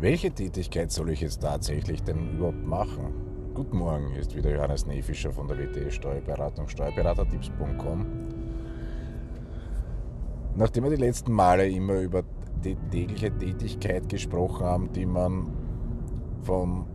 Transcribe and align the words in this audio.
Welche 0.00 0.30
Tätigkeit 0.30 0.92
soll 0.92 1.10
ich 1.10 1.22
jetzt 1.22 1.42
tatsächlich 1.42 2.04
denn 2.04 2.36
überhaupt 2.36 2.64
machen? 2.64 3.50
Guten 3.52 3.78
Morgen, 3.78 4.12
ist 4.12 4.36
wieder 4.36 4.54
Johannes 4.54 4.86
Nefischer 4.86 5.32
von 5.32 5.48
der 5.48 5.58
WT 5.58 5.92
Steuerberatung, 5.92 6.68
steuerberatertipps.com. 6.68 8.06
Nachdem 10.54 10.84
wir 10.84 10.90
die 10.90 11.02
letzten 11.02 11.32
Male 11.32 11.68
immer 11.68 11.94
über 11.94 12.22
die 12.62 12.76
tägliche 12.92 13.36
Tätigkeit 13.36 14.08
gesprochen 14.08 14.64
haben, 14.64 14.92
die 14.92 15.04
man 15.04 15.52
vom 16.42 16.86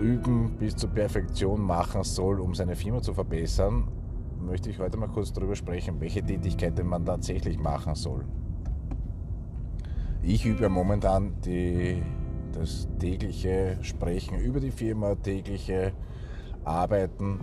Üben 0.00 0.56
bis 0.60 0.76
zur 0.76 0.90
Perfektion 0.90 1.60
machen 1.60 2.04
soll, 2.04 2.38
um 2.38 2.54
seine 2.54 2.76
Firma 2.76 3.02
zu 3.02 3.14
verbessern, 3.14 3.88
möchte 4.40 4.70
ich 4.70 4.78
heute 4.78 4.96
mal 4.96 5.08
kurz 5.08 5.32
darüber 5.32 5.56
sprechen, 5.56 6.00
welche 6.00 6.24
Tätigkeiten 6.24 6.86
man 6.86 7.04
tatsächlich 7.04 7.58
machen 7.58 7.96
soll. 7.96 8.24
Ich 10.24 10.46
übe 10.46 10.68
momentan 10.68 11.34
die, 11.44 12.00
das 12.52 12.86
tägliche 13.00 13.76
Sprechen 13.82 14.38
über 14.38 14.60
die 14.60 14.70
Firma, 14.70 15.16
tägliche 15.16 15.92
Arbeiten 16.64 17.40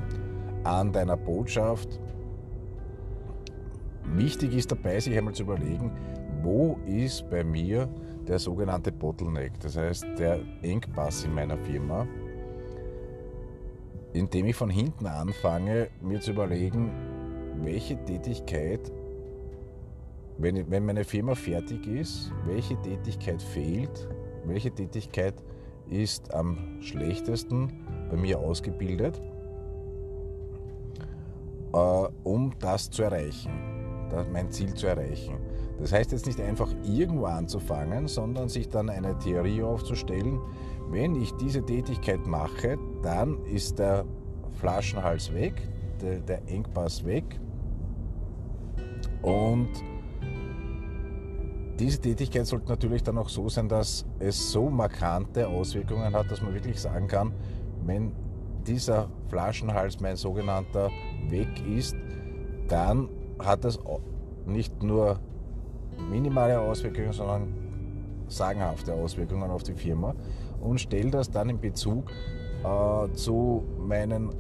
an 0.63 0.93
deiner 0.93 1.17
Botschaft. 1.17 1.99
Wichtig 4.15 4.55
ist 4.55 4.71
dabei, 4.71 4.97
sich 5.01 5.17
einmal 5.17 5.33
zu 5.33 5.43
überlegen, 5.43 5.91
wo 6.41 6.77
ist 6.85 7.29
bei 7.29 7.43
mir 7.43 7.89
der 8.25 8.39
sogenannte 8.39 8.93
Bottleneck, 8.93 9.59
das 9.59 9.75
heißt 9.75 10.05
der 10.17 10.39
Engpass 10.61 11.25
in 11.25 11.33
meiner 11.33 11.57
Firma, 11.57 12.07
indem 14.13 14.45
ich 14.45 14.55
von 14.55 14.69
hinten 14.69 15.05
anfange, 15.05 15.89
mir 16.01 16.21
zu 16.21 16.31
überlegen, 16.31 16.91
welche 17.61 17.97
Tätigkeit 18.05 18.89
wenn, 20.39 20.69
wenn 20.71 20.85
meine 20.85 21.03
Firma 21.03 21.35
fertig 21.35 21.85
ist, 21.85 22.31
welche 22.45 22.75
Tätigkeit 22.81 23.41
fehlt, 23.41 24.07
welche 24.45 24.71
Tätigkeit 24.71 25.35
ist 25.89 26.33
am 26.33 26.81
schlechtesten 26.81 27.85
bei 28.09 28.15
mir 28.15 28.39
ausgebildet, 28.39 29.19
äh, 31.73 31.77
um 32.23 32.53
das 32.59 32.89
zu 32.89 33.03
erreichen, 33.03 33.51
mein 34.31 34.49
Ziel 34.49 34.73
zu 34.73 34.87
erreichen. 34.87 35.37
Das 35.77 35.93
heißt 35.93 36.11
jetzt 36.11 36.25
nicht 36.25 36.41
einfach 36.41 36.73
irgendwo 36.83 37.25
anzufangen, 37.25 38.07
sondern 38.07 38.49
sich 38.49 38.69
dann 38.69 38.89
eine 38.89 39.17
Theorie 39.19 39.61
aufzustellen, 39.61 40.39
wenn 40.89 41.15
ich 41.15 41.31
diese 41.33 41.63
Tätigkeit 41.63 42.25
mache, 42.25 42.77
dann 43.03 43.43
ist 43.45 43.77
der 43.77 44.05
Flaschenhals 44.53 45.33
weg, 45.33 45.53
der, 46.01 46.19
der 46.21 46.47
Engpass 46.47 47.05
weg 47.05 47.39
und 49.21 49.69
diese 51.79 51.99
Tätigkeit 51.99 52.45
sollte 52.45 52.67
natürlich 52.67 53.03
dann 53.03 53.17
auch 53.17 53.29
so 53.29 53.47
sein, 53.47 53.69
dass 53.69 54.05
es 54.19 54.51
so 54.51 54.69
markante 54.69 55.47
Auswirkungen 55.47 56.13
hat, 56.13 56.29
dass 56.29 56.41
man 56.41 56.53
wirklich 56.53 56.79
sagen 56.79 57.07
kann, 57.07 57.33
wenn 57.85 58.11
dieser 58.67 59.09
Flaschenhals, 59.29 59.99
mein 60.01 60.17
sogenannter, 60.17 60.89
weg 61.29 61.47
ist, 61.65 61.95
dann 62.67 63.09
hat 63.39 63.63
das 63.63 63.79
nicht 64.45 64.83
nur 64.83 65.19
minimale 66.09 66.59
Auswirkungen, 66.59 67.13
sondern 67.13 67.53
sagenhafte 68.27 68.93
Auswirkungen 68.93 69.49
auf 69.49 69.63
die 69.63 69.73
Firma 69.73 70.13
und 70.59 70.79
stelle 70.81 71.11
das 71.11 71.31
dann 71.31 71.49
in 71.49 71.59
Bezug 71.59 72.11
äh, 72.63 73.11
zu 73.13 73.63
meinem 73.77 74.31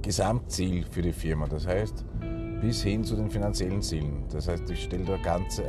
Gesamtziel 0.00 0.84
für 0.84 1.02
die 1.02 1.12
Firma. 1.12 1.46
Das 1.46 1.66
heißt, 1.66 2.04
bis 2.62 2.84
hin 2.84 3.02
zu 3.02 3.16
den 3.16 3.28
finanziellen 3.28 3.82
Zielen. 3.82 4.24
Das 4.30 4.46
heißt, 4.46 4.70
ich 4.70 4.84
stelle 4.84 5.04
da 5.04 5.16
ganz 5.16 5.58
äh, 5.58 5.64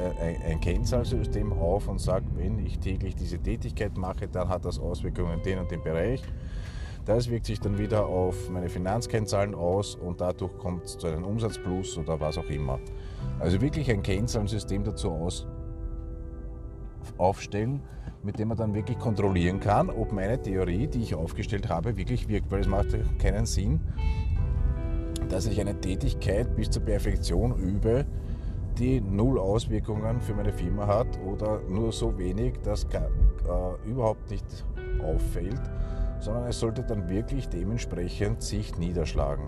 ein 0.48 0.60
Kennzahlsystem 0.60 1.52
auf 1.52 1.88
und 1.88 2.00
sage, 2.00 2.26
wenn 2.36 2.60
ich 2.60 2.78
täglich 2.78 3.16
diese 3.16 3.40
Tätigkeit 3.40 3.98
mache, 3.98 4.28
dann 4.28 4.48
hat 4.48 4.64
das 4.64 4.78
Auswirkungen 4.78 5.40
in 5.40 5.42
den 5.42 5.60
und 5.60 5.72
den 5.72 5.82
Bereich. 5.82 6.22
Das 7.04 7.32
wirkt 7.32 7.48
sich 7.48 7.60
dann 7.60 7.80
wieder 7.80 8.06
auf 8.06 8.48
meine 8.52 8.70
Finanzkennzahlen 8.70 9.56
aus 9.56 9.96
und 9.96 10.22
dadurch 10.22 10.56
kommt 10.60 10.86
es 10.86 10.98
zu 11.00 11.08
einem 11.08 11.24
Umsatzplus 11.24 11.98
oder 11.98 12.20
was 12.20 12.38
auch 12.38 12.50
immer. 12.50 12.80
Also 13.40 13.60
wirklich 13.60 13.90
ein 13.90 14.04
Kennzahlensystem 14.04 14.84
dazu 14.84 15.10
aus, 15.10 15.48
aufstellen, 17.18 17.82
mit 18.22 18.38
dem 18.38 18.50
man 18.50 18.58
dann 18.58 18.76
wirklich 18.76 19.00
kontrollieren 19.00 19.60
kann, 19.60 19.90
ob 19.90 20.12
meine 20.12 20.40
Theorie, 20.40 20.88
die 20.88 21.02
ich 21.02 21.16
aufgestellt 21.16 21.68
habe, 21.70 21.98
wirklich 21.98 22.28
wirkt. 22.28 22.52
Weil 22.52 22.62
es 22.62 22.68
macht 22.68 22.96
keinen 23.18 23.48
Sinn, 23.48 23.82
dass 25.34 25.48
ich 25.48 25.60
eine 25.60 25.82
Tätigkeit 25.82 26.56
bis 26.56 26.70
zur 26.70 26.84
Perfektion 26.84 27.58
übe, 27.58 28.06
die 28.78 29.02
null 29.02 29.40
Auswirkungen 29.40 30.22
für 30.22 30.36
meine 30.36 30.54
Firma 30.54 30.86
hat 30.86 31.08
oder 31.26 31.60
nur 31.68 31.92
so 31.92 32.16
wenig, 32.20 32.60
dass 32.62 32.84
äh, 32.84 33.90
überhaupt 33.90 34.30
nicht 34.30 34.46
auffällt, 35.04 35.62
sondern 36.20 36.46
es 36.46 36.60
sollte 36.60 36.84
dann 36.84 37.10
wirklich 37.10 37.50
dementsprechend 37.50 38.44
sich 38.44 38.78
niederschlagen. 38.78 39.46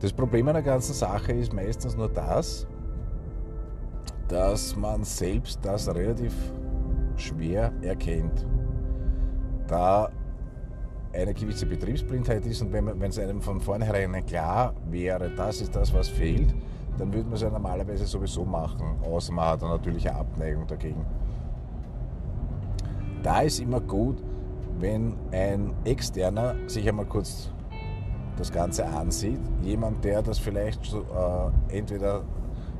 Das 0.00 0.12
Problem 0.12 0.48
einer 0.48 0.62
ganzen 0.62 0.94
Sache 0.94 1.30
ist 1.30 1.52
meistens 1.52 1.96
nur 1.96 2.08
das, 2.08 2.66
dass 4.26 4.74
man 4.74 5.04
selbst 5.04 5.60
das 5.62 5.86
relativ 5.88 6.34
schwer 7.14 7.72
erkennt. 7.82 8.44
Da 9.68 10.10
eine 11.12 11.34
gewisse 11.34 11.66
Betriebsblindheit 11.66 12.46
ist 12.46 12.62
und 12.62 12.72
wenn, 12.72 13.02
es 13.02 13.18
einem 13.18 13.40
von 13.40 13.60
vornherein 13.60 14.24
klar 14.26 14.74
wäre, 14.90 15.30
das 15.30 15.60
ist 15.60 15.74
das, 15.76 15.92
was 15.92 16.08
fehlt, 16.08 16.54
dann 16.98 17.12
würde 17.12 17.24
man 17.24 17.34
es 17.34 17.42
ja 17.42 17.50
normalerweise 17.50 18.06
sowieso 18.06 18.44
machen, 18.44 18.96
außer 19.02 19.32
man 19.32 19.46
hat 19.46 19.62
eine 19.62 19.72
natürliche 19.72 20.14
Abneigung 20.14 20.66
dagegen. 20.66 21.04
Da 23.22 23.40
ist 23.42 23.60
immer 23.60 23.80
gut, 23.80 24.22
wenn 24.78 25.14
ein 25.30 25.72
Externer 25.84 26.56
sich 26.66 26.88
einmal 26.88 27.06
kurz 27.06 27.50
das 28.36 28.50
Ganze 28.50 28.86
ansieht, 28.86 29.40
jemand, 29.62 30.04
der 30.04 30.22
das 30.22 30.38
vielleicht 30.38 30.92
äh, 30.92 31.76
entweder 31.76 32.22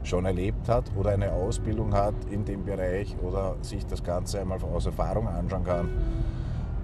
schon 0.02 0.24
erlebt 0.24 0.68
hat 0.68 0.84
oder 0.96 1.10
eine 1.10 1.30
Ausbildung 1.30 1.94
hat 1.94 2.14
in 2.30 2.44
dem 2.44 2.64
Bereich 2.64 3.14
oder 3.22 3.56
sich 3.60 3.86
das 3.86 4.02
Ganze 4.02 4.40
einmal 4.40 4.58
aus 4.62 4.86
Erfahrung 4.86 5.28
anschauen 5.28 5.64
kann 5.64 5.88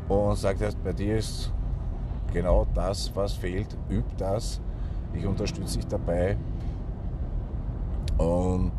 und 0.09 0.37
sagt 0.37 0.61
erst, 0.61 0.83
bei 0.83 0.93
dir 0.93 1.19
ist 1.19 1.53
genau 2.33 2.67
das, 2.75 3.15
was 3.15 3.35
fehlt, 3.35 3.77
üb 3.91 4.05
das. 4.17 4.61
Ich 5.13 5.27
unterstütze 5.27 5.79
dich 5.79 5.87
dabei. 5.87 6.37
Und 8.19 8.73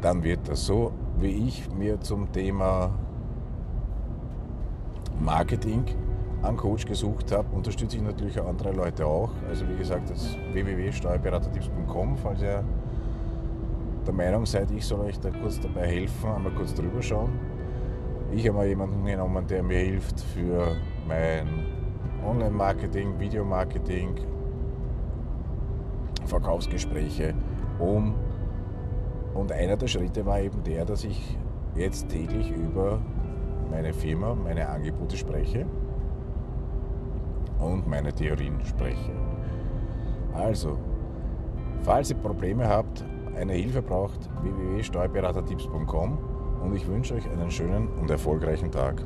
dann 0.00 0.22
wird 0.22 0.48
das 0.48 0.64
so, 0.64 0.92
wie 1.18 1.48
ich 1.48 1.70
mir 1.72 2.00
zum 2.00 2.30
Thema 2.32 2.90
Marketing 5.18 5.84
einen 6.42 6.56
Coach 6.56 6.86
gesucht 6.86 7.32
habe, 7.32 7.54
unterstütze 7.54 7.96
ich 7.98 8.02
natürlich 8.02 8.40
auch 8.40 8.48
andere 8.48 8.72
Leute 8.72 9.04
auch. 9.04 9.30
Also 9.48 9.68
wie 9.68 9.76
gesagt, 9.76 10.08
das 10.08 10.36
www.steuerberatertipps.com, 10.52 12.16
falls 12.16 12.40
ihr 12.40 12.64
der 14.06 14.14
Meinung 14.14 14.46
seid, 14.46 14.70
ich 14.70 14.86
soll 14.86 15.00
euch 15.00 15.20
da 15.20 15.30
kurz 15.30 15.60
dabei 15.60 15.86
helfen, 15.86 16.30
einmal 16.30 16.52
kurz 16.52 16.72
drüber 16.72 17.02
schauen. 17.02 17.59
Ich 18.32 18.46
habe 18.46 18.58
mal 18.58 18.66
jemanden 18.66 19.04
genommen, 19.04 19.44
der 19.48 19.62
mir 19.62 19.78
hilft 19.78 20.20
für 20.20 20.76
mein 21.08 21.48
Online-Marketing, 22.24 23.18
Videomarketing, 23.18 24.14
Verkaufsgespräche, 26.26 27.34
um 27.80 28.14
und 29.34 29.50
einer 29.50 29.76
der 29.76 29.88
Schritte 29.88 30.24
war 30.26 30.40
eben 30.40 30.62
der, 30.62 30.84
dass 30.84 31.02
ich 31.04 31.36
jetzt 31.74 32.08
täglich 32.08 32.50
über 32.50 33.00
meine 33.70 33.92
Firma, 33.92 34.34
meine 34.34 34.68
Angebote 34.68 35.16
spreche 35.16 35.66
und 37.58 37.88
meine 37.88 38.12
Theorien 38.12 38.60
spreche. 38.64 39.12
Also, 40.34 40.78
falls 41.82 42.10
ihr 42.10 42.16
Probleme 42.16 42.68
habt, 42.68 43.04
eine 43.36 43.54
Hilfe 43.54 43.82
braucht, 43.82 44.28
www.steuerberatertipps.com 44.42 46.39
und 46.60 46.74
ich 46.74 46.86
wünsche 46.86 47.14
euch 47.14 47.28
einen 47.28 47.50
schönen 47.50 47.88
und 47.88 48.10
erfolgreichen 48.10 48.70
Tag. 48.70 49.02